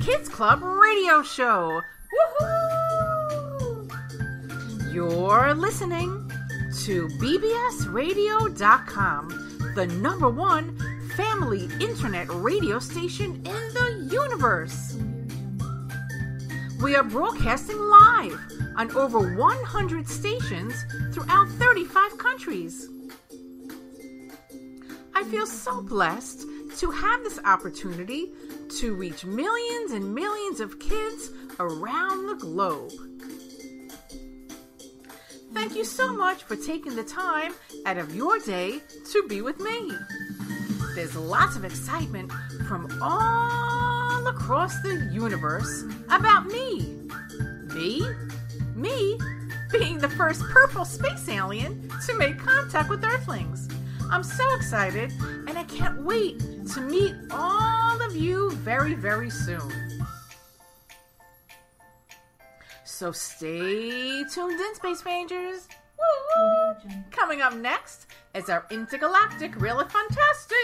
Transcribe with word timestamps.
Kids 0.00 0.28
Club 0.28 0.60
radio 0.62 1.22
show. 1.22 1.80
Woohoo! 2.40 3.88
You're 4.92 5.54
listening 5.54 6.28
to 6.82 7.06
BBSRadio.com, 7.20 9.28
the 9.76 9.86
number 9.86 10.28
one 10.28 10.76
family 11.16 11.68
internet 11.80 12.26
radio 12.30 12.80
station 12.80 13.36
in 13.36 13.42
the 13.44 14.08
universe. 14.10 14.96
We 16.82 16.96
are 16.96 17.04
broadcasting 17.04 17.78
live 17.78 18.36
on 18.76 18.90
over 18.96 19.36
100 19.36 20.08
stations 20.08 20.74
throughout 21.12 21.48
35 21.48 22.18
countries. 22.18 22.88
I 25.14 25.22
feel 25.24 25.46
so 25.46 25.80
blessed 25.80 26.44
to 26.78 26.90
have 26.90 27.22
this 27.22 27.38
opportunity 27.44 28.32
to 28.78 28.94
reach 28.94 29.24
millions 29.24 29.92
and 29.92 30.14
millions 30.14 30.60
of 30.60 30.78
kids 30.78 31.30
around 31.58 32.26
the 32.26 32.34
globe. 32.34 32.92
Thank 35.52 35.76
you 35.76 35.84
so 35.84 36.12
much 36.12 36.42
for 36.42 36.56
taking 36.56 36.96
the 36.96 37.04
time 37.04 37.54
out 37.86 37.96
of 37.96 38.14
your 38.14 38.38
day 38.40 38.80
to 39.12 39.26
be 39.28 39.40
with 39.40 39.60
me. 39.60 39.92
There's 40.94 41.14
lots 41.16 41.56
of 41.56 41.64
excitement 41.64 42.32
from 42.66 42.88
all 43.00 44.26
across 44.26 44.80
the 44.82 45.10
universe 45.12 45.84
about 46.10 46.46
me. 46.46 46.98
Me? 47.74 48.02
Me 48.74 49.18
being 49.70 49.98
the 49.98 50.08
first 50.08 50.40
purple 50.42 50.84
space 50.84 51.28
alien 51.28 51.90
to 52.06 52.16
make 52.16 52.38
contact 52.38 52.88
with 52.88 53.04
Earthlings. 53.04 53.68
I'm 54.10 54.22
so 54.22 54.44
excited 54.54 55.12
and 55.20 55.58
I 55.58 55.64
can't 55.64 56.02
wait 56.02 56.38
to 56.74 56.80
meet 56.80 57.14
all 57.30 58.00
of 58.02 58.16
you 58.16 58.50
very, 58.52 58.94
very 58.94 59.30
soon. 59.30 59.72
So 62.84 63.12
stay 63.12 64.24
tuned 64.32 64.60
in, 64.60 64.74
Space 64.74 65.04
Rangers. 65.04 65.68
Woo! 65.98 66.74
Coming 67.10 67.40
up 67.40 67.54
next 67.54 68.06
is 68.34 68.48
our 68.48 68.66
intergalactic, 68.70 69.60
really 69.60 69.84
fantastic 69.88 70.56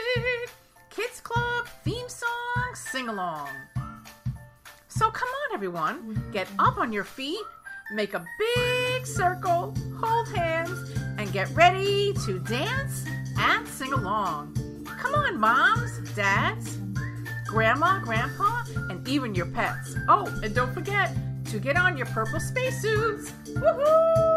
Kids 0.91 1.21
Club 1.21 1.69
theme 1.85 2.09
song 2.09 2.75
sing 2.75 3.09
along. 3.09 3.49
So 4.89 5.11
come 5.11 5.29
on, 5.29 5.55
everyone, 5.55 6.23
get 6.33 6.49
up 6.59 6.79
on 6.79 6.93
your 6.93 7.05
feet, 7.05 7.41
make 7.93 8.15
a 8.15 8.25
big 8.39 9.07
circle, 9.07 9.75
hold 9.99 10.29
hands, 10.29 10.91
and 11.19 11.33
get 11.33 11.51
ready 11.51 12.13
to 12.25 12.39
dance 12.41 13.05
and 13.39 13.67
sing 13.67 13.93
along. 13.93 14.57
Come 14.85 15.15
on, 15.15 15.39
moms, 15.39 16.11
dads, 16.15 16.79
grandma, 17.47 18.01
grandpa, 18.01 18.65
and 18.89 19.07
even 19.09 19.35
your 19.35 19.47
pets. 19.47 19.97
Oh, 20.09 20.27
and 20.43 20.55
don't 20.55 20.73
forget 20.73 21.15
to 21.47 21.59
get 21.59 21.77
on 21.77 21.97
your 21.97 22.07
purple 22.07 22.41
spacesuits. 22.41 23.33
Woohoo! 23.49 24.31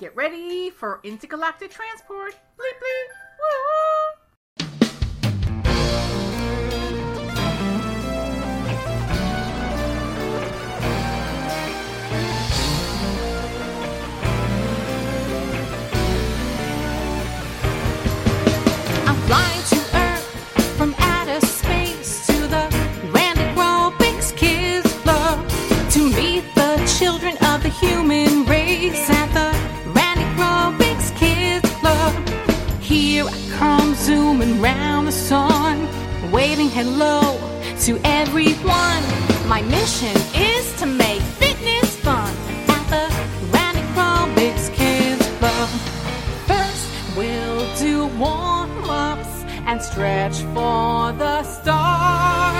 Get 0.00 0.14
ready 0.16 0.70
for 0.70 1.00
intergalactic 1.04 1.70
transport. 1.70 2.34
Bleep 2.58 2.78
bleep. 2.82 3.08
Woo! 3.38 4.03
Human 27.84 28.44
race 28.46 29.10
at 29.10 29.28
the 29.38 29.50
Randy 29.96 30.24
Robics 30.40 31.08
Kids 31.18 31.68
Club. 31.80 32.12
Here 32.80 33.24
I 33.26 33.38
come 33.58 33.94
zooming 33.94 34.60
round 34.60 35.08
the 35.08 35.12
sun, 35.12 35.76
waving 36.30 36.70
hello 36.70 37.20
to 37.86 37.92
everyone. 38.04 39.02
My 39.54 39.60
mission 39.76 40.16
is 40.34 40.64
to 40.80 40.86
make 40.86 41.22
fitness 41.42 41.96
fun 42.06 42.32
at 42.76 42.84
the 42.94 43.04
Randy 43.54 43.84
Robics 43.98 44.66
Kids 44.72 45.26
Club. 45.38 45.68
First, 46.48 46.86
we'll 47.16 47.66
do 47.76 48.06
warm 48.18 48.72
ups 48.88 49.34
and 49.68 49.80
stretch 49.82 50.36
for 50.54 51.12
the 51.22 51.42
stars. 51.42 52.53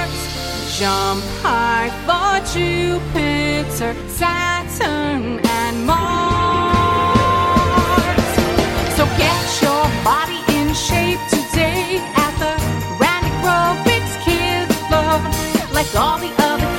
Jump 0.79 1.23
high 1.41 1.89
for 2.03 2.41
Jupiter, 2.53 3.95
Saturn, 4.09 5.39
and 5.39 5.87
Mars. 5.87 7.15
So 8.97 9.07
get 9.17 9.63
your 9.63 9.87
body 10.03 10.41
in 10.59 10.75
shape 10.75 11.21
today 11.31 12.03
at 12.17 12.35
the 12.43 12.57
Randy 12.99 13.31
Robics 13.47 14.19
Kids 14.25 14.77
Club. 14.89 15.23
Like 15.73 15.95
all 15.95 16.19
the 16.19 16.33
other 16.43 16.74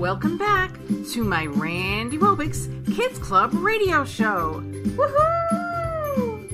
Welcome 0.00 0.38
back 0.38 0.72
to 1.12 1.22
my 1.22 1.46
Randirobics 1.48 2.96
Kids 2.96 3.18
Club 3.18 3.52
radio 3.52 4.02
show. 4.02 4.62
Woohoo! 4.96 6.48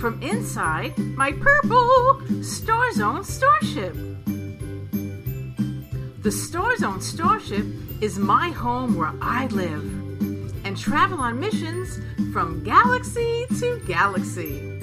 from 0.00 0.20
inside 0.24 0.98
my 0.98 1.34
purple 1.34 2.20
Star 2.42 2.92
Zone 2.94 3.22
starship. 3.22 3.94
The 6.24 6.32
Star 6.32 6.76
Zone 6.78 7.00
Starship 7.00 7.64
is 8.00 8.16
my 8.18 8.50
home 8.50 8.94
where 8.94 9.12
I 9.20 9.46
live 9.48 9.82
and 10.64 10.76
travel 10.76 11.18
on 11.18 11.40
missions 11.40 11.98
from 12.32 12.62
galaxy 12.62 13.46
to 13.58 13.80
galaxy. 13.86 14.78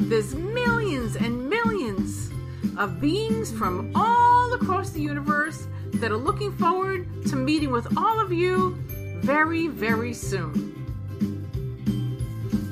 There's 0.00 0.34
millions 0.34 1.16
and 1.16 1.48
millions 1.50 2.30
of 2.78 3.00
beings 3.00 3.52
from 3.52 3.92
all 3.94 4.54
across 4.54 4.90
the 4.90 5.00
universe 5.02 5.66
that 5.94 6.10
are 6.10 6.16
looking 6.16 6.56
forward 6.56 7.06
to 7.26 7.36
meeting 7.36 7.70
with 7.70 7.86
all 7.98 8.18
of 8.18 8.32
you 8.32 8.76
very, 9.20 9.68
very 9.68 10.14
soon. 10.14 10.72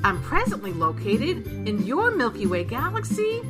I'm 0.04 0.22
presently 0.22 0.72
located 0.72 1.46
in 1.68 1.84
your 1.84 2.10
Milky 2.12 2.46
Way 2.46 2.64
galaxy 2.64 3.42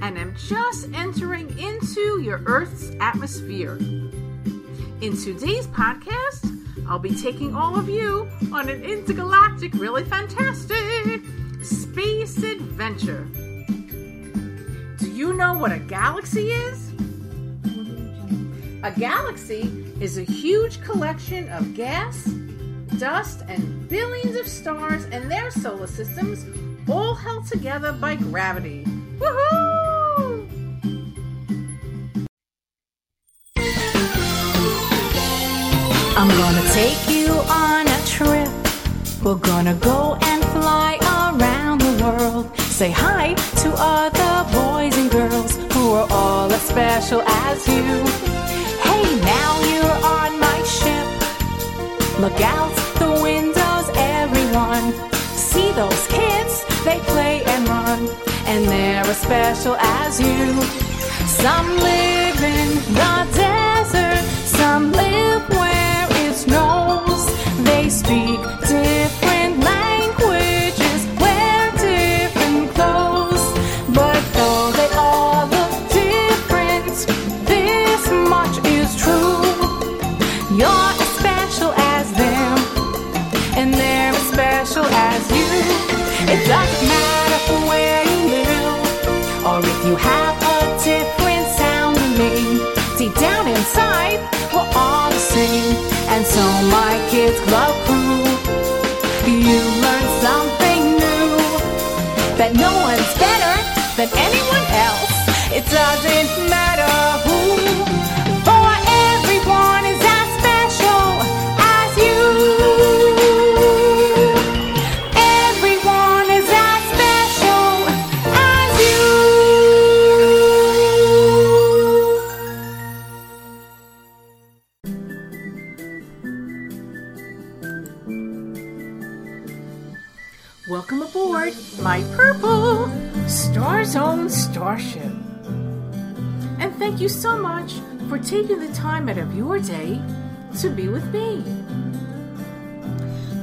and 0.00 0.18
am 0.18 0.34
just 0.34 0.88
entering 0.94 1.56
into 1.58 2.20
your 2.20 2.40
Earth's 2.46 2.90
atmosphere. 3.00 3.78
In 5.00 5.16
today's 5.16 5.66
podcast, 5.68 6.44
I'll 6.86 6.98
be 6.98 7.14
taking 7.14 7.54
all 7.54 7.74
of 7.78 7.88
you 7.88 8.28
on 8.52 8.68
an 8.68 8.84
intergalactic, 8.84 9.72
really 9.72 10.04
fantastic 10.04 11.22
space 11.62 12.36
adventure. 12.42 13.24
Do 14.98 15.10
you 15.10 15.32
know 15.32 15.54
what 15.54 15.72
a 15.72 15.78
galaxy 15.78 16.48
is? 16.48 16.92
A 18.82 18.92
galaxy 18.94 19.72
is 20.00 20.18
a 20.18 20.22
huge 20.22 20.82
collection 20.82 21.48
of 21.48 21.72
gas, 21.72 22.22
dust, 22.98 23.40
and 23.48 23.88
billions 23.88 24.36
of 24.36 24.46
stars 24.46 25.06
and 25.06 25.30
their 25.30 25.50
solar 25.50 25.86
systems, 25.86 26.44
all 26.90 27.14
held 27.14 27.46
together 27.46 27.92
by 27.92 28.16
gravity. 28.16 28.84
Woohoo! 29.18 29.79
We're 39.22 39.34
gonna 39.34 39.74
go 39.74 40.16
and 40.22 40.42
fly 40.46 40.96
around 41.02 41.82
the 41.82 42.02
world. 42.02 42.58
Say 42.58 42.90
hi 42.90 43.34
to 43.62 43.68
other 43.76 44.50
boys 44.50 44.96
and 44.96 45.10
girls 45.10 45.56
who 45.74 45.92
are 45.92 46.06
all 46.10 46.50
as 46.50 46.62
special 46.62 47.20
as 47.20 47.68
you. 47.68 48.00
Hey, 48.80 49.04
now 49.20 49.60
you're 49.70 49.98
on 50.18 50.40
my 50.40 50.62
ship. 50.64 51.06
Look 52.18 52.40
out 52.40 52.74
the 52.98 53.20
windows, 53.22 53.86
everyone. 53.94 54.94
See 55.36 55.70
those 55.72 56.06
kids, 56.06 56.64
they 56.86 56.98
play 57.12 57.44
and 57.44 57.68
run, 57.68 58.08
and 58.46 58.64
they're 58.64 59.04
as 59.04 59.20
special 59.20 59.76
as 59.76 60.18
you. 60.18 60.62
Some 61.26 61.68
live 61.76 62.42
in 62.42 62.68
the 63.00 63.16
desert, 63.36 64.24
some 64.46 64.92
live 64.92 65.46
where 65.50 66.06
it 66.24 66.34
snows. 66.34 67.26
They 67.64 67.90
speak 67.90 68.40
different 68.60 68.99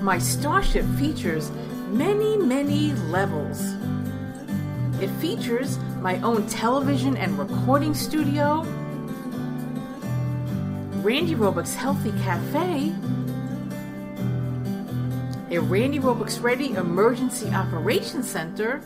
My 0.07 0.19
Starship 0.19 0.86
features 0.98 1.51
many, 1.89 2.38
many 2.38 2.94
levels. 3.12 3.62
It 5.01 5.09
features 5.19 5.77
my 6.00 6.18
own 6.21 6.48
television 6.48 7.18
and 7.18 7.38
recording 7.38 7.94
studio, 7.94 8.63
Randirobics 11.04 11.74
Healthy 11.74 12.12
Cafe, 12.24 12.94
a 15.50 15.59
Randirobics 15.62 16.42
Ready 16.42 16.71
Emergency 16.71 17.50
Operations 17.50 18.30
Center, 18.30 18.81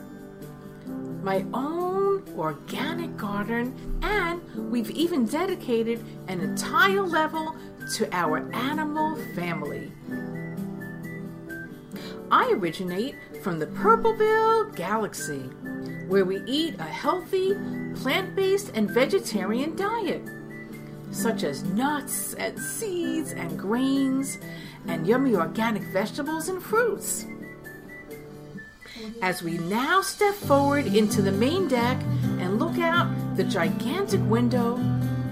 my 1.22 1.46
own 1.54 2.24
organic 2.36 3.16
garden, 3.16 4.00
and 4.02 4.42
we've 4.72 4.90
even 4.90 5.28
dedicated 5.28 6.04
an 6.28 6.42
entire 6.42 7.04
level 7.04 7.56
to 7.98 8.12
our 8.12 8.52
animal 8.54 9.16
family. 9.36 9.92
I 12.32 12.54
originate 12.54 13.16
from 13.44 13.60
the 13.60 13.68
Purpleville 13.68 14.74
Galaxy, 14.74 15.42
where 16.08 16.24
we 16.24 16.42
eat 16.48 16.80
a 16.80 16.84
healthy, 16.84 17.56
plant 17.96 18.38
based, 18.38 18.72
and 18.74 18.90
vegetarian 18.90 19.76
diet, 19.76 20.22
such 21.12 21.44
as 21.44 21.66
nuts 21.66 22.34
and 22.36 22.58
seeds 22.58 23.34
and 23.34 23.60
grains, 23.60 24.38
and 24.88 25.06
yummy 25.06 25.36
organic 25.36 25.84
vegetables 25.92 26.48
and 26.48 26.64
fruits. 26.64 27.26
As 29.22 29.44
we 29.44 29.58
now 29.58 30.02
step 30.02 30.34
forward 30.34 30.88
into 30.88 31.22
the 31.22 31.34
main 31.34 31.68
deck 31.68 32.02
and 32.40 32.60
look 32.60 32.80
out 32.80 33.36
the 33.36 33.44
gigantic 33.44 34.22
window, 34.30 34.80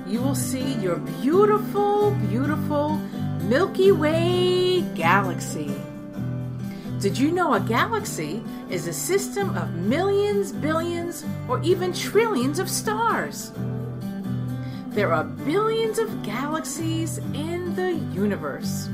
you 0.05 0.21
will 0.21 0.35
see 0.35 0.73
your 0.75 0.97
beautiful, 0.97 2.11
beautiful 2.27 2.97
Milky 3.47 3.93
Way 3.93 4.81
galaxy. 4.95 5.73
Did 6.99 7.17
you 7.17 7.31
know 7.31 7.53
a 7.53 7.61
galaxy 7.61 8.43
is 8.69 8.85
a 8.85 8.91
system 8.91 9.55
of 9.55 9.73
millions, 9.73 10.51
billions, 10.51 11.23
or 11.47 11.61
even 11.61 11.93
trillions 11.93 12.59
of 12.59 12.69
stars? 12.69 13.53
There 14.89 15.13
are 15.13 15.23
billions 15.23 15.97
of 15.97 16.23
galaxies 16.23 17.19
in 17.33 17.73
the 17.75 17.93
universe. 18.13 18.89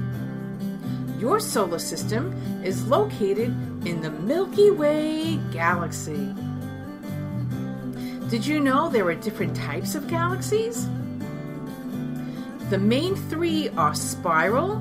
Your 1.18 1.40
solar 1.40 1.80
system 1.80 2.32
is 2.64 2.86
located 2.86 3.50
in 3.88 4.02
the 4.02 4.12
Milky 4.12 4.70
Way 4.70 5.38
galaxy. 5.52 6.32
Did 8.30 8.46
you 8.46 8.60
know 8.60 8.88
there 8.88 9.08
are 9.08 9.16
different 9.16 9.56
types 9.56 9.96
of 9.96 10.08
galaxies? 10.08 10.88
The 12.70 12.78
main 12.78 13.16
three 13.16 13.70
are 13.70 13.96
spiral, 13.96 14.80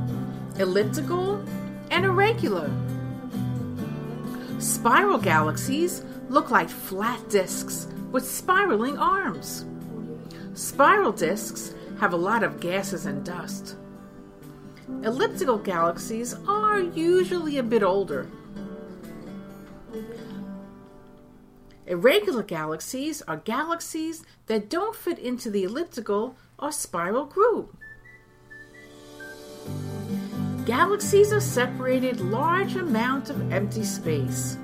elliptical, 0.59 1.43
and 1.91 2.05
irregular. 2.05 2.71
Spiral 4.65 5.19
galaxies 5.19 6.03
look 6.31 6.51
like 6.51 6.71
flat 6.71 7.29
disks 7.29 7.87
with 8.11 8.27
spiraling 8.27 8.97
arms. 8.97 9.67
Spiral 10.55 11.13
disks 11.13 11.75
have 12.01 12.15
a 12.15 12.17
lot 12.17 12.43
of 12.43 12.61
gases 12.61 13.05
and 13.05 13.23
dust. 13.27 13.77
Elliptical 15.03 15.59
galaxies 15.59 16.35
are 16.49 16.81
usually 16.81 17.59
a 17.59 17.63
bit 17.63 17.83
older. 17.83 18.27
Irregular 21.87 22.43
galaxies 22.43 23.21
are 23.29 23.37
galaxies 23.37 24.25
that 24.47 24.71
don't 24.71 24.97
fit 24.97 25.19
into 25.19 25.51
the 25.51 25.65
elliptical 25.65 26.37
or 26.59 26.73
spiral 26.73 27.27
group. 27.27 27.77
Galaxies 30.67 31.31
are 31.31 31.41
separated 31.41 32.23
large 32.23 32.77
amount 32.77 33.29
of 33.29 33.53
empty 33.53 33.85
space. 33.85 34.57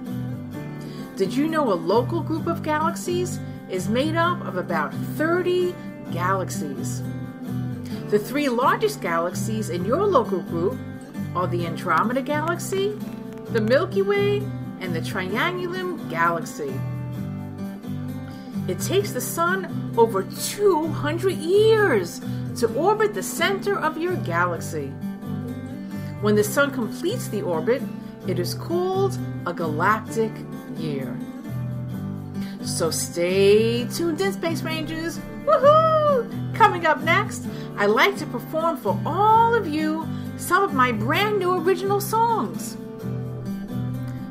Did 1.16 1.34
you 1.34 1.46
know 1.46 1.70
a 1.70 1.74
local 1.74 2.22
group 2.22 2.46
of 2.46 2.62
galaxies 2.62 3.38
is 3.68 3.90
made 3.90 4.16
up 4.16 4.42
of 4.46 4.56
about 4.56 4.94
30 4.94 5.74
galaxies? 6.10 7.02
The 8.08 8.18
three 8.18 8.48
largest 8.48 9.02
galaxies 9.02 9.68
in 9.68 9.84
your 9.84 10.06
local 10.06 10.40
group 10.40 10.78
are 11.34 11.46
the 11.46 11.66
Andromeda 11.66 12.22
Galaxy, 12.22 12.98
the 13.50 13.60
Milky 13.60 14.00
Way, 14.00 14.38
and 14.80 14.94
the 14.94 15.00
Triangulum 15.00 16.08
Galaxy. 16.08 16.72
It 18.68 18.80
takes 18.80 19.12
the 19.12 19.20
Sun 19.20 19.92
over 19.98 20.22
200 20.22 21.36
years 21.36 22.22
to 22.56 22.72
orbit 22.74 23.12
the 23.12 23.22
center 23.22 23.78
of 23.78 23.98
your 23.98 24.16
galaxy. 24.16 24.90
When 26.20 26.34
the 26.34 26.44
Sun 26.44 26.72
completes 26.72 27.28
the 27.28 27.40
orbit, 27.40 27.82
it 28.26 28.38
is 28.38 28.52
called 28.52 29.18
a 29.46 29.54
galactic 29.54 30.32
year. 30.76 31.18
So 32.62 32.90
stay 32.90 33.86
tuned 33.86 34.20
in, 34.20 34.34
Space 34.34 34.62
Rangers. 34.62 35.18
Woohoo! 35.46 36.54
Coming 36.54 36.84
up 36.84 37.00
next, 37.00 37.46
I 37.78 37.86
like 37.86 38.18
to 38.18 38.26
perform 38.26 38.76
for 38.76 39.00
all 39.06 39.54
of 39.54 39.66
you 39.66 40.06
some 40.36 40.62
of 40.62 40.74
my 40.74 40.92
brand 40.92 41.38
new 41.38 41.54
original 41.54 42.02
songs. 42.02 42.76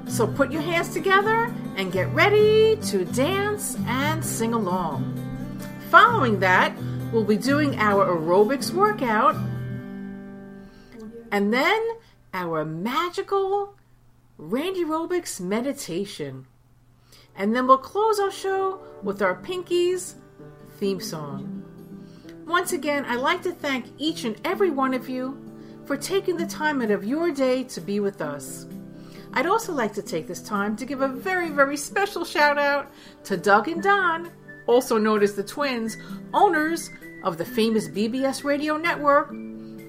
So 0.07 0.27
put 0.27 0.51
your 0.51 0.61
hands 0.61 0.93
together 0.93 1.51
and 1.75 1.91
get 1.91 2.13
ready 2.13 2.75
to 2.75 3.05
dance 3.05 3.77
and 3.87 4.23
sing 4.23 4.53
along. 4.53 5.15
Following 5.89 6.39
that, 6.41 6.71
we'll 7.11 7.23
be 7.23 7.37
doing 7.37 7.79
our 7.79 8.05
aerobics 8.05 8.71
workout. 8.71 9.35
And 11.31 11.53
then 11.53 11.81
our 12.33 12.65
magical 12.65 13.75
Randirobics 14.39 15.39
meditation. 15.41 16.47
And 17.35 17.55
then 17.55 17.67
we'll 17.67 17.77
close 17.77 18.19
our 18.19 18.31
show 18.31 18.79
with 19.03 19.21
our 19.21 19.35
Pinkies 19.35 20.15
theme 20.77 21.01
song. 21.01 21.63
Once 22.45 22.73
again, 22.73 23.05
I'd 23.05 23.19
like 23.19 23.43
to 23.43 23.51
thank 23.51 23.85
each 23.97 24.23
and 24.23 24.39
every 24.43 24.71
one 24.71 24.93
of 24.93 25.09
you 25.09 25.37
for 25.85 25.97
taking 25.97 26.37
the 26.37 26.47
time 26.47 26.81
out 26.81 26.91
of 26.91 27.03
your 27.03 27.31
day 27.31 27.63
to 27.65 27.81
be 27.81 27.99
with 27.99 28.21
us. 28.21 28.65
I'd 29.33 29.45
also 29.45 29.73
like 29.73 29.93
to 29.93 30.01
take 30.01 30.27
this 30.27 30.41
time 30.41 30.75
to 30.77 30.85
give 30.85 31.01
a 31.01 31.07
very, 31.07 31.49
very 31.49 31.77
special 31.77 32.25
shout 32.25 32.57
out 32.57 32.91
to 33.25 33.37
Doug 33.37 33.67
and 33.67 33.83
Don, 33.83 34.31
also 34.65 34.97
known 34.97 35.21
as 35.21 35.35
the 35.35 35.43
twins, 35.43 35.97
owners 36.33 36.89
of 37.23 37.37
the 37.37 37.45
famous 37.45 37.87
BBS 37.87 38.43
Radio 38.43 38.77
Network, 38.77 39.31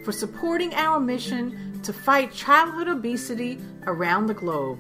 for 0.04 0.12
supporting 0.12 0.75
our 0.75 1.00
mission 1.00 1.80
to 1.83 1.92
fight 1.92 2.33
childhood 2.33 2.88
obesity 2.88 3.59
around 3.87 4.26
the 4.26 4.35
globe. 4.35 4.78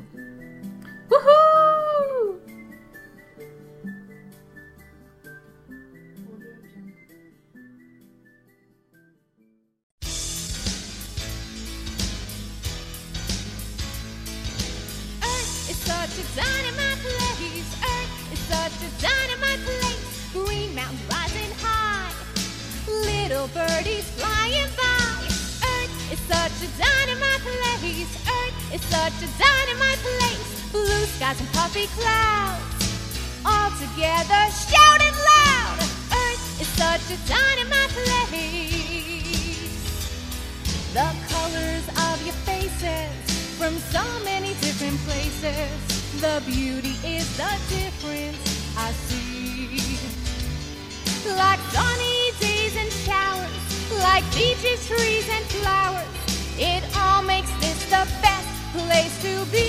From 43.70 43.78
so 43.94 44.24
many 44.24 44.54
different 44.60 44.98
places. 45.06 45.70
The 46.20 46.42
beauty 46.44 46.96
is 47.06 47.26
the 47.36 47.52
difference 47.70 48.42
I 48.76 48.90
see. 49.06 49.78
Like 51.36 51.60
sunny 51.70 52.32
days 52.40 52.74
and 52.82 52.90
showers, 53.06 53.54
like 54.02 54.24
beaches, 54.34 54.86
trees, 54.88 55.28
and 55.30 55.44
flowers. 55.54 56.10
It 56.58 56.82
all 56.98 57.22
makes 57.22 57.52
this 57.60 57.78
the 57.94 58.04
best 58.26 58.50
place 58.74 59.14
to 59.22 59.44
be. 59.54 59.68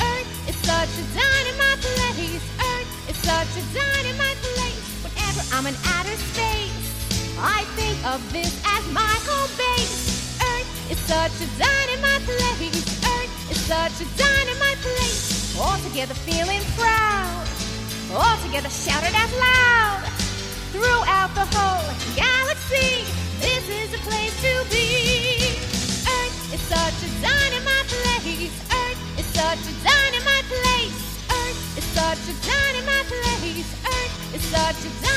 Earth 0.00 0.48
is 0.48 0.56
such 0.64 0.92
a 1.02 1.06
dynamite 1.20 1.80
place. 1.84 2.44
Earth 2.72 3.10
is 3.10 3.18
such 3.28 3.52
a 3.60 3.64
dynamite 3.76 4.40
place. 4.56 4.84
Whenever 5.04 5.42
I'm 5.52 5.66
in 5.66 5.76
outer 5.96 6.16
space, 6.32 7.36
I 7.38 7.64
think 7.76 7.98
of 8.06 8.20
this 8.32 8.52
as 8.64 8.84
my 8.92 9.14
home 9.28 9.50
base. 9.58 10.11
Such 11.12 11.44
a 11.44 11.48
dynamite 11.60 12.24
place. 12.24 13.04
Earth 13.04 13.50
is 13.52 13.60
such 13.68 14.00
a 14.00 14.08
dynamite 14.16 14.80
place. 14.80 15.54
All 15.60 15.76
together 15.84 16.14
feeling 16.14 16.64
proud. 16.72 17.44
All 18.16 18.36
together 18.40 18.70
shouted 18.70 19.14
out 19.14 19.32
loud. 19.36 20.08
Throughout 20.72 21.30
the 21.36 21.44
whole 21.52 21.84
galaxy, 22.16 23.04
this 23.44 23.64
is 23.68 23.92
a 23.92 24.00
place 24.08 24.32
to 24.40 24.54
be. 24.72 25.52
Earth 26.08 26.54
is 26.56 26.62
such 26.72 26.98
a 27.04 27.10
dynamite 27.20 27.88
place. 27.92 28.56
Earth 28.72 29.00
is 29.20 29.28
such 29.36 29.62
a 29.68 29.74
dynamite 29.84 30.48
place. 30.48 30.96
Earth 31.28 31.76
is 31.76 31.84
such 31.92 32.24
a 32.24 32.34
dynamite 32.40 33.08
place. 33.12 33.68
Earth 33.84 34.34
is 34.34 34.42
such 34.48 34.80
a 34.80 34.88
dynamite 34.88 35.11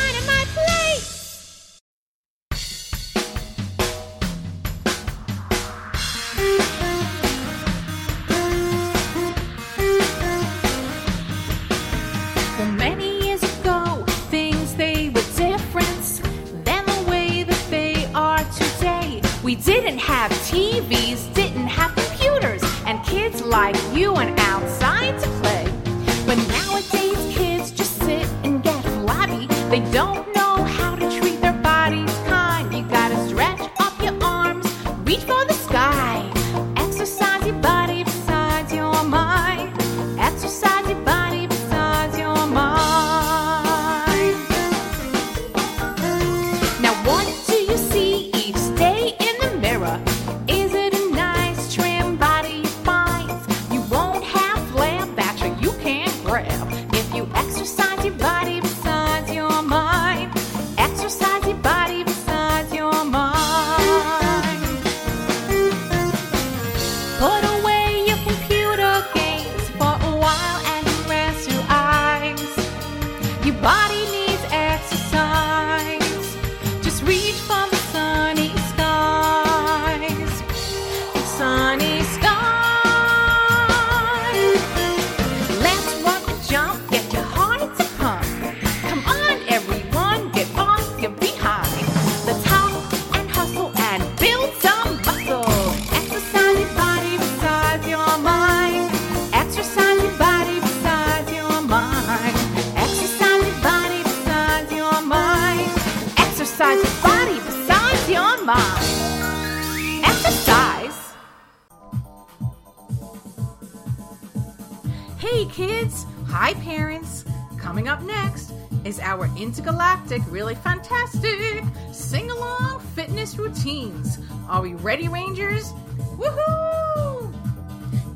is 118.85 118.99
our 118.99 119.25
intergalactic, 119.35 120.21
really 120.29 120.55
fantastic 120.55 121.63
sing 121.91 122.29
along 122.29 122.79
fitness 122.93 123.35
routines. 123.37 124.19
Are 124.47 124.61
we 124.61 124.75
ready, 124.75 125.07
Rangers? 125.07 125.73
Woohoo! 126.17 127.33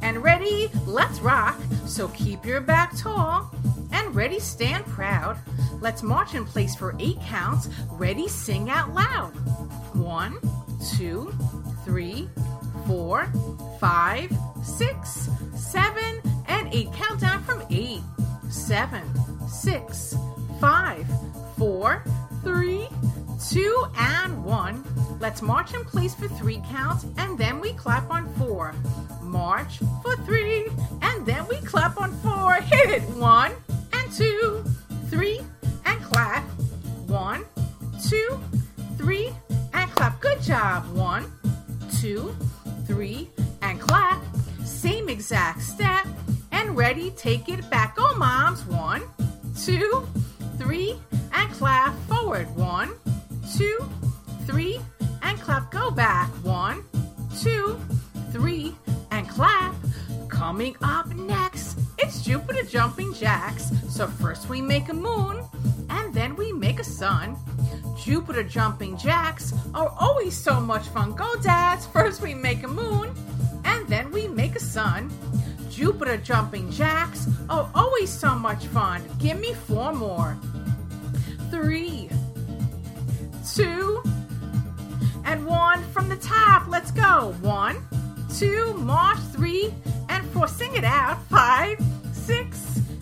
And 0.03 0.23
ready, 0.23 0.69
let's 0.85 1.19
rock. 1.19 1.59
So 1.85 2.07
keep 2.09 2.45
your 2.45 2.61
back 2.61 2.95
tall. 2.95 3.51
And 3.91 4.15
ready, 4.15 4.39
stand 4.39 4.85
proud. 4.85 5.37
Let's 5.81 6.03
march 6.03 6.35
in 6.35 6.45
place 6.45 6.75
for 6.75 6.95
eight 6.99 7.19
counts. 7.21 7.69
Ready, 7.91 8.27
sing 8.27 8.69
out 8.69 8.93
loud. 8.93 9.31
One, 9.95 10.37
two, 10.95 11.33
three, 11.83 12.29
four, 12.85 13.25
five, 13.79 14.31
six, 14.63 15.29
seven, 15.55 16.21
and 16.47 16.71
eight. 16.73 16.93
Count 16.93 17.19
down 17.19 17.43
from 17.43 17.63
eight, 17.71 18.01
seven, 18.49 19.03
six, 19.47 20.15
five, 20.59 21.07
four, 21.57 22.03
three, 22.43 22.87
two, 23.49 23.85
and 23.97 24.43
one. 24.43 24.83
Let's 25.19 25.41
march 25.41 25.73
in 25.73 25.83
place 25.85 26.13
for 26.13 26.27
three 26.27 26.61
counts, 26.69 27.05
and 27.17 27.37
then 27.37 27.59
we 27.59 27.73
clap 27.73 28.09
on 28.09 28.31
four. 28.35 28.73
March 29.21 29.79
for 30.01 30.15
three, 30.25 30.67
and 31.01 31.25
then 31.25 31.47
we 31.47 31.57
clap 31.57 31.99
on 31.99 32.11
four. 32.17 32.53
Hit 32.61 32.89
it. 32.89 33.01
One 33.17 33.51
and 33.93 34.11
two, 34.11 34.63
three, 35.09 35.41
and 35.85 36.01
clap. 36.01 36.43
One, 37.07 37.45
two, 38.07 38.39
three, 38.97 39.31
and 39.73 39.89
clap. 39.91 40.19
Good 40.19 40.41
job. 40.41 40.91
One, 40.93 41.31
two, 41.99 42.35
three, 42.85 43.29
and 43.61 43.79
clap. 43.79 44.21
Same 44.65 45.09
exact 45.09 45.61
step. 45.61 46.07
And 46.51 46.75
ready, 46.75 47.11
take 47.11 47.49
it 47.49 47.69
back. 47.69 47.95
Go, 47.95 48.15
moms. 48.15 48.65
One, 48.65 49.03
two, 49.55 50.07
three, 50.59 50.95
and 51.33 51.51
clap. 51.53 51.95
Forward. 52.07 52.47
One, 52.55 52.91
two, 53.57 53.89
three, 54.45 54.79
and 55.23 55.39
clap. 55.39 55.71
Go 55.71 55.89
back. 55.89 56.29
One, 56.43 56.83
two, 57.41 57.79
three, 58.31 58.75
and 59.11 59.27
clap. 59.27 59.73
Coming 60.27 60.75
up 60.81 61.07
next, 61.15 61.79
it's 61.97 62.21
Jupiter 62.21 62.63
jumping 62.63 63.13
jacks. 63.13 63.71
So 63.89 64.07
first 64.07 64.49
we 64.49 64.61
make 64.61 64.89
a 64.89 64.93
moon, 64.93 65.43
and 65.89 66.13
then 66.13 66.35
we 66.35 66.51
make 66.51 66.79
a 66.79 66.83
sun. 66.83 67.35
Jupiter 67.97 68.43
jumping 68.43 68.97
jacks 68.97 69.53
are 69.73 69.93
always 69.99 70.35
so 70.37 70.59
much 70.61 70.87
fun. 70.87 71.13
Go, 71.13 71.35
dads! 71.41 71.85
First 71.85 72.21
we 72.21 72.33
make 72.33 72.63
a 72.63 72.67
moon, 72.67 73.13
and 73.65 73.87
then 73.87 74.11
we 74.11 74.27
make 74.27 74.55
a 74.55 74.59
sun. 74.59 75.11
Jupiter 75.79 76.17
jumping 76.17 76.69
jacks 76.69 77.25
are 77.49 77.71
always 77.73 78.11
so 78.11 78.35
much 78.35 78.65
fun. 78.65 79.01
Give 79.17 79.39
me 79.39 79.53
four 79.53 79.93
more. 79.93 80.37
Three, 81.49 82.09
two, 83.53 84.03
and 85.23 85.45
one 85.45 85.81
from 85.93 86.09
the 86.09 86.17
top. 86.17 86.67
Let's 86.67 86.91
go. 86.91 87.33
One, 87.39 87.77
two, 88.37 88.73
march, 88.73 89.19
three, 89.31 89.73
and 90.09 90.29
four. 90.31 90.49
Sing 90.49 90.75
it 90.75 90.83
out. 90.83 91.23
Five, 91.27 91.79
six, 92.11 92.57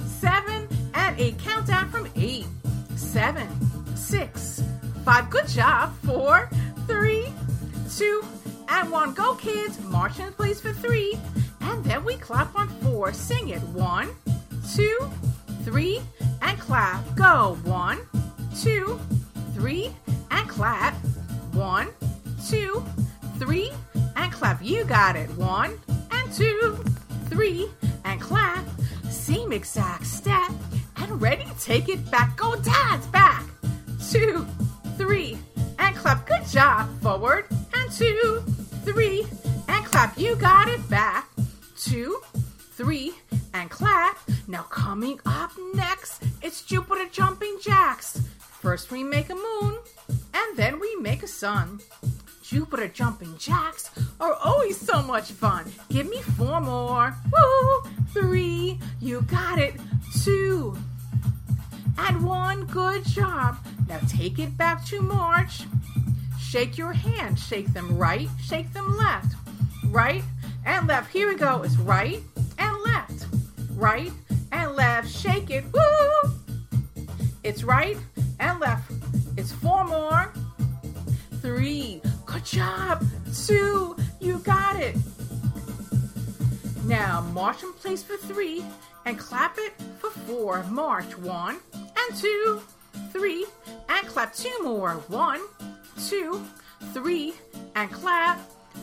seven, 0.06 0.68
and 0.94 1.20
eight. 1.20 1.40
Countdown 1.40 1.90
from 1.90 2.08
eight, 2.16 2.46
seven, 2.96 3.48
six, 3.96 4.62
five. 5.04 5.32
Good 5.32 5.48
job. 5.48 5.96
Four, 6.06 6.48
three, 6.86 7.26
two, 7.98 8.24
and 8.70 8.92
one. 8.92 9.16
Go, 9.16 9.34
kids. 9.34 9.80
March 9.80 10.20
in 10.20 10.32
place 10.34 10.62
for 10.62 10.74
three, 10.74 11.18
and 11.68 11.84
then 11.84 12.04
we 12.06 12.16
clap 12.16 12.56
on 12.56 12.70
four. 12.82 13.14
Sing 13.14 13.50
it. 13.50 13.62
One, 13.74 14.10
two, 14.74 14.98
three, 15.64 16.02
and 16.42 16.58
clap. 16.60 17.04
Go. 17.16 17.58
One, 17.64 18.00
two, 18.60 19.00
three, 19.54 19.92
and 20.32 20.50
clap. 20.50 20.94
One, 21.54 21.90
two, 22.50 22.84
three, 23.38 23.72
and 24.16 24.32
clap. 24.32 24.64
You 24.64 24.86
got 24.86 25.16
it. 25.16 25.30
One 25.38 25.78
and 26.12 26.32
two, 26.32 26.84
three, 27.26 27.70
and 28.06 28.20
clap. 28.22 28.66
Same 29.10 29.52
exact 29.52 30.06
step. 30.06 30.52
And 30.98 31.22
ready 31.22 31.46
take 31.60 31.90
it 31.90 32.10
back. 32.10 32.38
Go, 32.38 32.56
dads, 32.56 33.08
back. 33.08 33.44
Two, 34.10 34.48
three, 34.98 35.38
and 35.80 35.96
clap. 35.96 36.26
Good 36.26 36.46
job. 36.48 36.88
Forward 37.02 37.46
and 37.74 37.92
two, 37.92 38.42
three, 38.86 39.28
and 39.68 39.86
clap. 39.86 40.18
You 40.18 40.36
got 40.38 40.70
it 40.70 40.90
back. 40.90 41.27
Two, 41.98 42.22
three, 42.75 43.12
and 43.56 43.72
clap. 43.72 44.19
Now 44.48 44.62
coming 44.62 45.19
up 45.26 45.50
next, 45.74 46.22
it's 46.43 46.62
Jupiter 46.62 47.08
jumping 47.12 47.58
jacks. 47.60 48.22
First 48.38 48.91
we 48.91 49.04
make 49.04 49.32
a 49.32 49.34
moon, 49.34 49.80
and 50.32 50.56
then 50.56 50.80
we 50.80 50.95
make 50.98 51.24
a 51.24 51.28
sun. 51.28 51.80
Jupiter 52.43 52.88
jumping 52.88 53.36
jacks 53.39 53.89
are 54.19 54.36
always 54.36 54.80
so 54.80 55.02
much 55.02 55.32
fun. 55.32 55.65
Give 55.89 56.08
me 56.08 56.22
four 56.22 56.62
more. 56.62 57.15
Woo! 57.34 57.91
Three. 58.13 58.80
You 59.02 59.22
got 59.24 59.58
it. 59.58 59.74
Two. 60.24 60.78
And 61.98 62.24
one. 62.24 62.67
Good 62.67 63.06
job. 63.06 63.58
Now 63.89 64.02
take 64.08 64.38
it 64.38 64.56
back 64.56 64.86
to 64.86 65.02
March. 65.02 65.63
Shake 66.39 66.78
your 66.78 66.93
hands. 66.93 67.43
Shake 67.43 67.74
them 67.74 67.98
right. 67.98 68.30
Shake 68.39 68.72
them 68.72 68.95
left. 68.95 69.34
Right 69.86 70.22
and 70.67 70.88
left. 70.88 71.12
Here 71.12 71.27
we 71.27 71.36
go. 71.36 71.63
It's 71.63 71.77
right 71.77 72.21
and 72.60 72.77
left. 72.84 73.25
Right 73.71 74.12
and 74.51 74.75
left. 74.75 75.10
Shake 75.10 75.49
it. 75.49 75.63
Woo! 75.73 76.32
It's 77.43 77.63
right 77.63 77.97
and 78.39 78.60
left. 78.60 78.91
It's 79.38 79.51
four 79.51 79.86
more. 79.86 80.32
Three. 81.41 82.01
Good 82.25 82.45
job. 82.45 83.03
Two. 83.45 83.95
You 84.19 84.39
got 84.39 84.75
it. 84.75 84.95
Now 86.84 87.21
march 87.34 87.63
in 87.63 87.73
place 87.73 88.03
for 88.03 88.17
three 88.17 88.63
and 89.06 89.17
clap 89.17 89.58
it 89.58 89.73
for 89.99 90.10
four. 90.10 90.63
March 90.63 91.17
one 91.17 91.58
and 91.73 92.17
two, 92.17 92.62
three, 93.12 93.45
and 93.89 94.08
clap 94.08 94.34
two 94.34 94.58
more. 94.63 94.95
One, 95.08 95.41
two, 96.08 96.45
three, 96.93 97.34
and 97.75 97.91
clap. 97.91 98.39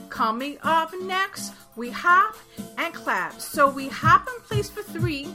Coming 0.09 0.59
up 0.63 0.93
next, 1.03 1.53
we 1.77 1.91
hop 1.91 2.37
and 2.79 2.95
clap. 2.95 3.41
So 3.41 3.69
we 3.69 3.89
hop 3.89 4.29
in 4.29 4.41
place 4.43 4.71
for 4.71 4.83
three, 4.83 5.29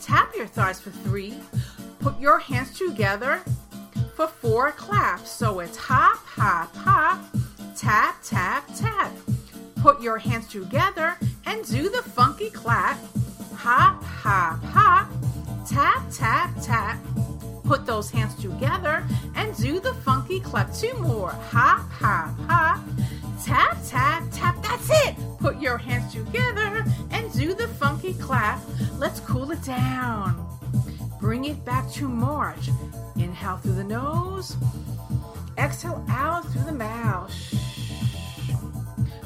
tap 0.00 0.32
your 0.36 0.46
thighs 0.46 0.80
for 0.80 0.90
three, 0.90 1.38
put 2.00 2.18
your 2.20 2.38
hands 2.38 2.76
together 2.76 3.40
for 4.14 4.26
four 4.26 4.72
claps. 4.72 5.30
So 5.30 5.60
it's 5.60 5.76
hop, 5.76 6.18
hop, 6.18 6.74
hop, 6.74 7.20
tap, 7.76 8.16
tap, 8.24 8.68
tap. 8.74 9.12
Put 9.76 10.00
your 10.00 10.18
hands 10.18 10.48
together 10.48 11.16
and 11.44 11.64
do 11.66 11.88
the 11.88 12.02
funky 12.02 12.50
clap. 12.50 12.98
Hop, 13.54 14.02
hop, 14.02 14.62
hop, 14.64 15.08
tap, 15.68 16.02
tap, 16.10 16.50
tap. 16.62 16.98
Put 17.64 17.84
those 17.84 18.10
hands 18.10 18.34
together 18.36 19.04
and 19.34 19.56
do 19.56 19.80
the 19.80 19.94
funky 19.94 20.40
clap. 20.40 20.72
Two 20.74 20.94
more. 20.98 21.30
Hop, 21.30 21.88
hop, 21.90 22.38
hop. 22.48 22.80
Together 26.16 26.84
and 27.10 27.32
do 27.32 27.54
the 27.54 27.68
funky 27.68 28.14
clap. 28.14 28.60
Let's 28.98 29.20
cool 29.20 29.50
it 29.50 29.62
down. 29.62 30.44
Bring 31.20 31.44
it 31.44 31.64
back 31.64 31.90
to 31.92 32.08
March. 32.08 32.70
Inhale 33.16 33.58
through 33.58 33.74
the 33.74 33.84
nose. 33.84 34.56
Exhale 35.58 36.04
out 36.08 36.46
through 36.50 36.64
the 36.64 36.72
mouth. 36.72 37.32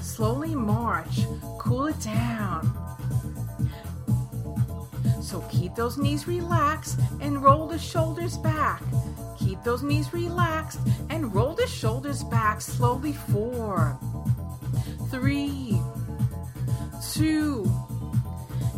Slowly 0.01 0.55
march. 0.55 1.27
Cool 1.59 1.87
it 1.89 2.01
down. 2.01 2.77
So 5.23 5.41
keep 5.51 5.75
those 5.75 5.97
knees 5.97 6.27
relaxed 6.27 6.99
and 7.21 7.43
roll 7.43 7.69
the 7.69 7.79
shoulders 7.79 8.37
back. 8.39 8.83
Keep 9.39 9.63
those 9.63 9.83
knees 9.83 10.13
relaxed 10.13 10.81
and 11.09 11.33
roll 11.35 11.55
the 11.55 11.67
shoulders 11.67 12.25
back 12.25 12.61
slowly. 12.61 13.13
Four, 13.13 13.99
three, 15.11 15.60
two, 17.21 17.71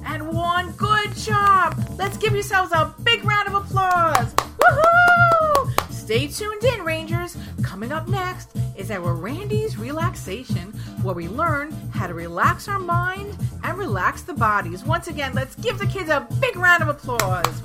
and 0.04 0.28
one. 0.28 0.72
Good 0.72 1.14
job. 1.14 1.80
Let's 1.96 2.16
give 2.16 2.32
yourselves 2.32 2.72
a 2.72 2.92
big 3.04 3.24
round 3.24 3.46
of 3.46 3.54
applause. 3.54 4.34
Woohoo! 4.34 5.92
Stay 5.92 6.26
tuned 6.26 6.64
in, 6.64 6.84
Rangers. 6.84 7.36
Coming 7.62 7.92
up 7.92 8.08
next 8.08 8.50
is 8.76 8.90
our 8.90 9.14
Randi's 9.14 9.78
Relaxation, 9.78 10.72
where 11.02 11.14
we 11.14 11.28
learn 11.28 11.70
how 11.94 12.08
to 12.08 12.14
relax 12.14 12.66
our 12.66 12.80
mind 12.80 13.36
and 13.62 13.78
relax 13.78 14.22
the 14.22 14.34
bodies. 14.34 14.84
Once 14.84 15.06
again, 15.06 15.34
let's 15.34 15.54
give 15.54 15.78
the 15.78 15.86
kids 15.86 16.10
a 16.10 16.26
big 16.40 16.56
round 16.56 16.82
of 16.82 16.88
applause. 16.88 17.62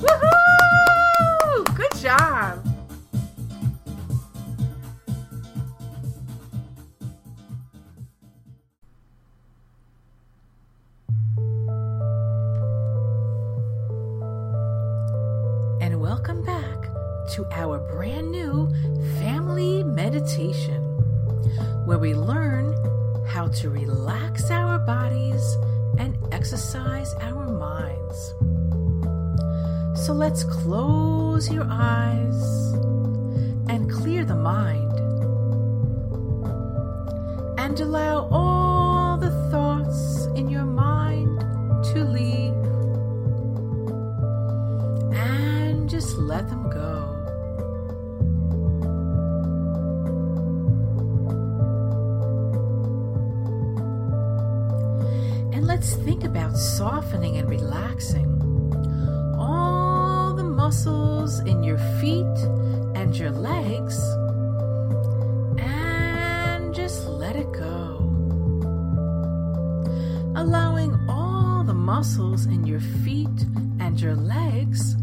Woohoo! 0.00 1.76
Good 1.76 1.94
job. 2.00 2.73
So 30.04 30.12
let's 30.12 30.44
close 30.44 31.50
your 31.50 31.66
eyes 31.66 32.74
and 33.70 33.90
clear 33.90 34.26
the 34.26 34.34
mind 34.34 34.92
and 37.58 37.80
allow 37.80 38.28
all 38.30 39.16
the 39.16 39.30
thoughts 39.50 40.26
in 40.36 40.50
your 40.50 40.66
mind 40.66 41.40
to 41.84 42.04
leave 42.04 42.52
and 45.16 45.88
just 45.88 46.18
let 46.18 46.50
them 46.50 46.68
go. 46.68 47.00
And 55.54 55.66
let's 55.66 55.94
think 55.94 56.24
about 56.24 56.58
softening 56.58 57.38
and 57.38 57.48
relaxing 57.48 58.43
muscles 60.64 61.40
in 61.40 61.62
your 61.62 61.76
feet 62.00 62.38
and 62.94 63.14
your 63.18 63.30
legs. 63.30 63.98
And 65.58 66.74
just 66.74 67.06
let 67.06 67.36
it 67.36 67.52
go. 67.52 67.98
Allowing 70.34 70.92
all 71.06 71.64
the 71.64 71.74
muscles 71.74 72.46
in 72.46 72.64
your 72.64 72.80
feet 72.80 73.40
and 73.78 74.00
your 74.00 74.16
legs 74.16 74.96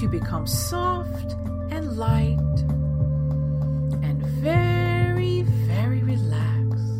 to 0.00 0.08
become 0.08 0.48
soft 0.48 1.34
and 1.70 1.96
light 1.96 2.56
and 4.02 4.20
very, 4.42 5.42
very 5.42 6.02
relaxed. 6.02 6.92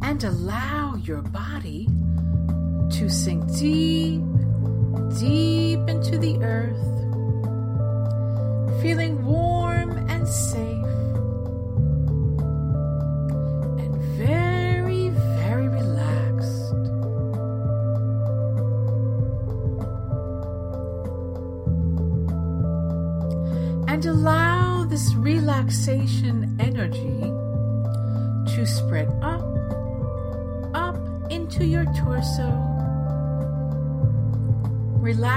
And 0.00 0.24
allow 0.24 0.94
your 1.04 1.20
body 1.20 1.88
to 2.96 3.10
sink 3.10 3.42
deep 3.58 4.31
deep 5.22 5.78
into 5.88 6.18
the 6.18 6.36
earth, 6.42 6.71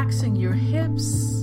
relaxing 0.05 0.35
your 0.35 0.53
hips 0.53 1.34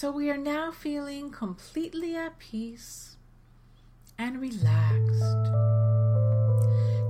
So 0.00 0.10
we 0.10 0.30
are 0.30 0.38
now 0.38 0.70
feeling 0.70 1.28
completely 1.28 2.16
at 2.16 2.38
peace 2.38 3.18
and 4.18 4.40
relaxed. 4.40 5.52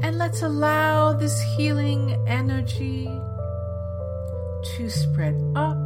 And 0.03 0.19
let's 0.19 0.43
allow 0.43 1.13
this 1.13 1.41
healing 1.41 2.21
energy 2.27 3.07
to 4.75 4.91
spread 4.91 5.37
up, 5.55 5.79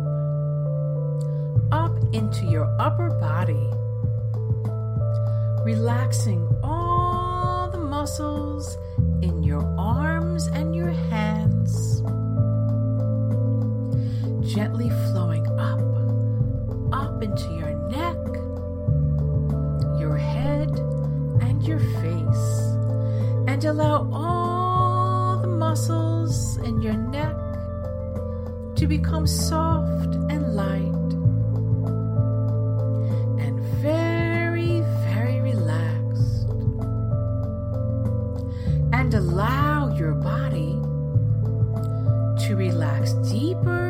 up 1.73 1.93
into 2.15 2.47
your 2.47 2.75
upper 2.81 3.11
body, 3.21 3.69
relaxing 5.63 6.49
all 6.63 7.69
the 7.71 7.81
muscles 7.81 8.79
in 9.21 9.43
your 9.43 9.63
arms 9.77 10.47
and 10.47 10.75
your 10.75 10.93
hands, 11.13 12.01
gently 14.55 14.89
flowing 15.13 15.47
up, 15.59 15.94
up 16.95 17.21
into 17.25 17.53
your 17.55 17.75
neck, 17.91 18.17
your 19.99 20.17
head, 20.17 20.71
and 21.43 21.61
your 21.67 21.81
face, 21.81 22.47
and 23.49 23.65
allow 23.65 24.09
all 24.13 25.41
the 25.41 25.49
muscles 25.49 26.57
in 26.59 26.81
your 26.81 26.95
neck 26.95 27.35
to 28.77 28.87
become 28.87 29.27
soft 29.27 30.15
and 30.31 30.55
light 30.55 31.11
and 33.45 33.59
very, 33.83 34.81
very 35.11 35.41
relaxed. 35.41 36.47
And 38.93 39.13
allow 39.15 39.97
your 39.99 40.15
body 40.15 40.79
to 42.47 42.55
relax 42.55 43.15
deeper 43.29 43.84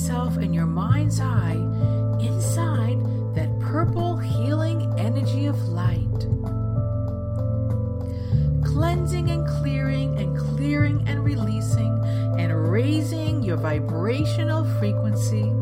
yourself 0.00 0.38
in 0.38 0.54
your 0.54 0.64
mind's 0.64 1.20
eye 1.20 1.60
inside 2.20 2.98
that 3.34 3.50
purple 3.60 4.16
healing 4.16 4.90
energy 4.98 5.44
of 5.44 5.56
light 5.68 6.06
cleansing 8.64 9.30
and 9.30 9.46
clearing 9.46 10.16
and 10.16 10.38
clearing 10.38 11.06
and 11.06 11.22
releasing 11.22 11.92
and 12.38 12.70
raising 12.70 13.42
your 13.42 13.58
vibrational 13.58 14.64
frequency. 14.78 15.52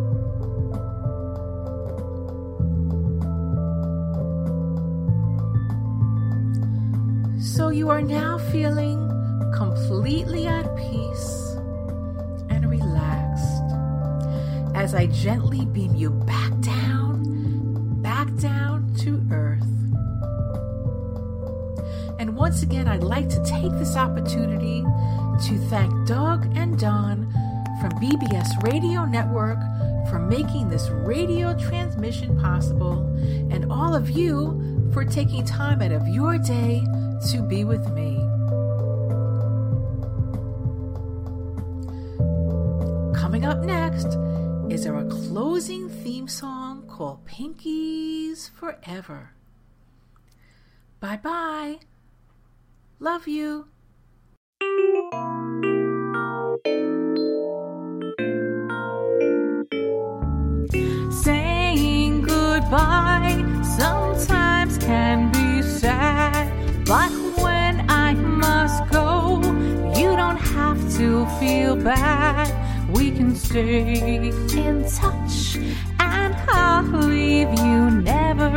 So 7.42 7.70
you 7.70 7.88
are 7.90 8.02
now 8.02 8.27
as 14.88 14.94
I 14.94 15.06
gently 15.08 15.66
beam 15.66 15.94
you 15.94 16.08
back 16.08 16.58
down, 16.60 18.00
back 18.00 18.34
down 18.36 18.90
to 19.00 19.22
earth. 19.30 19.62
And 22.18 22.34
once 22.34 22.62
again, 22.62 22.88
I'd 22.88 23.02
like 23.02 23.28
to 23.28 23.44
take 23.44 23.70
this 23.72 23.96
opportunity 23.96 24.80
to 24.80 25.58
thank 25.68 25.92
Doug 26.06 26.50
and 26.56 26.78
Don 26.78 27.30
from 27.82 27.90
BBS 28.00 28.62
Radio 28.62 29.04
Network 29.04 29.58
for 30.08 30.18
making 30.18 30.70
this 30.70 30.88
radio 30.88 31.54
transmission 31.58 32.40
possible, 32.40 33.14
and 33.52 33.70
all 33.70 33.94
of 33.94 34.08
you 34.08 34.88
for 34.94 35.04
taking 35.04 35.44
time 35.44 35.82
out 35.82 35.92
of 35.92 36.08
your 36.08 36.38
day 36.38 36.82
to 37.30 37.42
be 37.42 37.62
with 37.62 37.86
me. 37.90 38.16
Coming 43.14 43.44
up 43.44 43.62
next 43.62 44.16
is 44.70 44.86
our 44.86 45.04
closing 45.04 45.88
theme 45.88 46.28
song 46.28 46.86
called 46.86 47.24
Pinkies 47.24 48.50
Forever. 48.50 49.30
Bye 51.00 51.16
bye. 51.16 51.78
Love 53.00 53.26
you. 53.26 53.66
Saying 61.10 62.22
goodbye 62.22 63.44
sometimes 63.78 64.76
can 64.78 65.32
be 65.32 65.62
sad, 65.62 66.52
but 66.84 67.10
when 67.42 67.88
I 67.88 68.12
must 68.12 68.86
go, 68.90 69.40
you 69.98 70.14
don't 70.14 70.36
have 70.36 70.78
to 70.96 71.26
feel 71.40 71.74
bad. 71.76 72.67
Stay 73.48 73.94
in 74.02 74.84
touch, 74.84 75.56
and 75.98 76.34
I'll 76.50 76.82
leave 76.82 77.48
you 77.48 77.90
never 78.02 78.50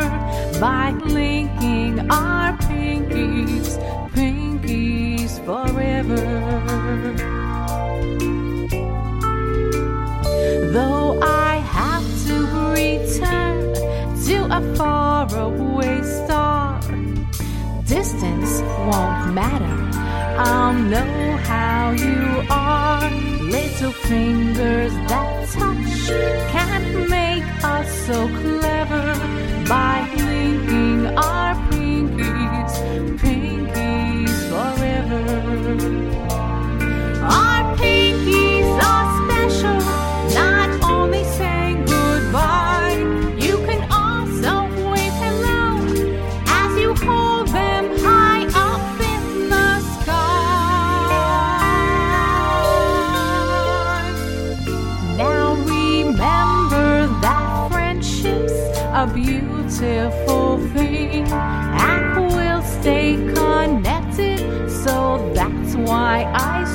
by 0.59 0.91
linking 1.05 2.11
our 2.11 2.57
pinkies, 2.57 3.77
pinkies 4.11 5.39
forever. 5.45 6.17
Though 10.73 11.21
I 11.21 11.55
have 11.77 12.07
to 12.25 12.35
return 12.75 13.73
to 14.25 14.37
a 14.57 14.75
faraway 14.75 16.01
star, 16.03 16.81
distance 17.85 18.59
won't 18.89 19.33
matter. 19.35 19.70
Know 20.91 21.37
how 21.37 21.91
you 21.91 22.45
are. 22.49 23.09
Little 23.39 23.93
fingers 23.93 24.91
that 25.07 25.47
touch 25.53 26.09
can't 26.51 27.09
make 27.09 27.45
us 27.63 27.89
so 28.07 28.27
clever 28.27 28.60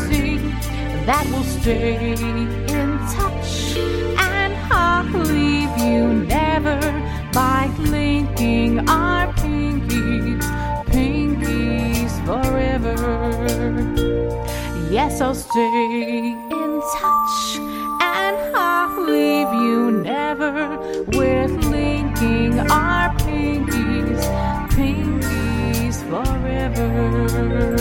see 0.08 0.36
that 1.06 1.24
will 1.32 1.44
stay 1.44 2.12
in 2.12 2.98
touch 3.16 3.76
and 3.76 4.52
I'll 4.70 5.04
leave 5.04 5.76
you 5.78 6.24
never 6.24 6.80
by 7.32 7.70
linking 7.78 8.88
our 8.88 9.32
pinkies, 9.34 10.42
pinkies 10.86 12.12
forever. 12.26 12.96
Yes, 14.90 15.20
I'll 15.20 15.34
stay 15.34 16.32
in 16.32 16.80
touch 16.98 17.58
and 18.00 18.56
I'll 18.56 19.02
leave 19.04 19.52
you 19.64 19.90
never 20.02 20.78
with 21.18 21.52
linking 21.66 22.58
our 22.70 23.14
pinkies, 23.16 24.22
pinkies 24.70 25.96
forever. 26.10 27.76